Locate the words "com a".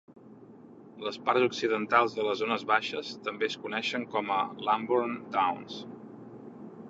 4.15-4.41